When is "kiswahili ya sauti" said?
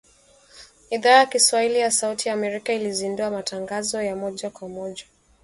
1.25-2.27